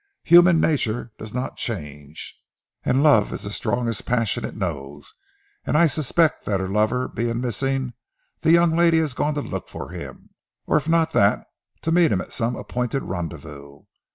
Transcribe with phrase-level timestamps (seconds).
[0.23, 2.35] Human nature does not change,
[2.83, 5.13] and love is the strongest passion it knows,
[5.63, 7.93] and I suspect that her lover being missing,
[8.39, 10.31] the young lady has gone to look for him,
[10.65, 11.45] or if not that
[11.83, 13.83] to meet him at some appointed rendezvous.